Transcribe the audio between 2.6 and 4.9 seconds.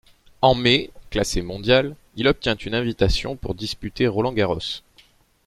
invitation pour disputer Roland-Garros.